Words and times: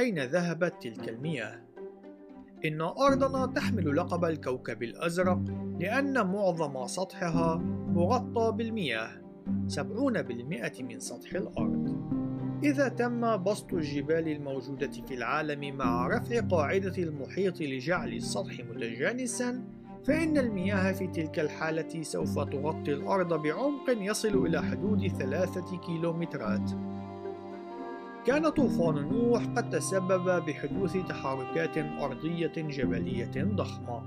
أين 0.00 0.18
ذهبت 0.18 0.74
تلك 0.82 1.08
المياه؟ 1.08 1.60
إن 2.64 2.80
أرضنا 2.80 3.46
تحمل 3.46 3.96
لقب 3.96 4.24
الكوكب 4.24 4.82
الأزرق 4.82 5.40
لأن 5.80 6.26
معظم 6.26 6.86
سطحها 6.86 7.56
مغطى 7.88 8.52
بالمياه 8.56 9.10
70% 9.68 10.82
من 10.82 11.00
سطح 11.00 11.34
الأرض 11.34 12.00
إذا 12.64 12.88
تم 12.88 13.42
بسط 13.42 13.74
الجبال 13.74 14.28
الموجودة 14.28 14.90
في 14.90 15.14
العالم 15.14 15.76
مع 15.76 16.06
رفع 16.06 16.40
قاعدة 16.40 17.02
المحيط 17.02 17.60
لجعل 17.60 18.12
السطح 18.12 18.60
متجانسا 18.60 19.64
فإن 20.04 20.38
المياه 20.38 20.92
في 20.92 21.06
تلك 21.06 21.38
الحالة 21.38 22.02
سوف 22.02 22.38
تغطي 22.38 22.92
الأرض 22.92 23.42
بعمق 23.42 23.84
يصل 23.88 24.46
إلى 24.46 24.62
حدود 24.62 25.08
ثلاثة 25.08 25.78
كيلومترات 25.78 26.70
كان 28.26 28.48
طوفان 28.48 28.94
نوح 28.94 29.44
قد 29.44 29.70
تسبب 29.70 30.44
بحدوث 30.44 30.96
تحركات 31.08 31.78
أرضية 31.78 32.52
جبلية 32.56 33.32
ضخمة. 33.36 34.02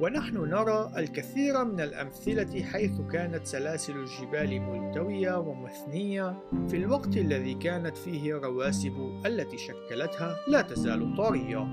ونحن 0.00 0.36
نرى 0.36 0.90
الكثير 0.96 1.64
من 1.64 1.80
الأمثلة 1.80 2.62
حيث 2.62 3.00
كانت 3.12 3.46
سلاسل 3.46 3.96
الجبال 3.96 4.60
ملتوية 4.60 5.38
ومثنية 5.38 6.42
في 6.68 6.76
الوقت 6.76 7.16
الذي 7.16 7.54
كانت 7.54 7.96
فيه 7.96 8.36
الرواسب 8.36 9.22
التي 9.26 9.58
شكلتها 9.58 10.36
لا 10.48 10.62
تزال 10.62 11.16
طرية 11.16 11.68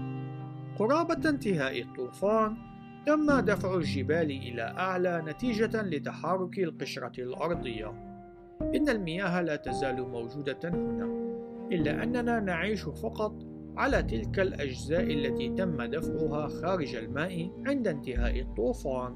قرابة 0.79 1.29
انتهاء 1.29 1.81
الطوفان 1.81 2.57
تم 3.05 3.39
دفع 3.39 3.75
الجبال 3.75 4.31
إلى 4.31 4.61
أعلى 4.61 5.23
نتيجة 5.27 5.81
لتحرك 5.81 6.59
القشرة 6.59 7.23
الأرضية. 7.23 7.87
إن 8.61 8.89
المياه 8.89 9.41
لا 9.41 9.55
تزال 9.55 10.09
موجودة 10.09 10.59
هنا. 10.63 11.26
إلا 11.71 12.03
أننا 12.03 12.39
نعيش 12.39 12.83
فقط 12.83 13.43
على 13.77 14.03
تلك 14.03 14.39
الأجزاء 14.39 15.03
التي 15.03 15.49
تم 15.49 15.83
دفعها 15.83 16.47
خارج 16.47 16.95
الماء 16.95 17.51
عند 17.65 17.87
انتهاء 17.87 18.39
الطوفان. 18.39 19.15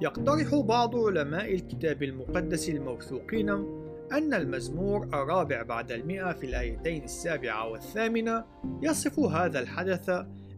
يقترح 0.00 0.54
بعض 0.54 0.96
علماء 0.96 1.54
الكتاب 1.54 2.02
المقدس 2.02 2.68
الموثوقين 2.68 3.50
أن 4.12 4.34
المزمور 4.34 5.04
الرابع 5.04 5.62
بعد 5.62 5.92
المئة 5.92 6.32
في 6.32 6.46
الآيتين 6.46 7.04
السابعة 7.04 7.68
والثامنة 7.68 8.44
يصف 8.82 9.18
هذا 9.18 9.58
الحدث 9.60 10.10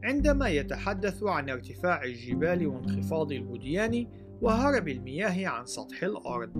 عندما 0.05 0.49
يتحدث 0.49 1.23
عن 1.23 1.51
ارتفاع 1.51 2.05
الجبال 2.05 2.67
وانخفاض 2.67 3.33
الوديان 3.33 4.07
وهرب 4.43 4.89
المياه 4.89 5.49
عن 5.49 5.67
سطح 5.67 6.03
الأرض. 6.03 6.51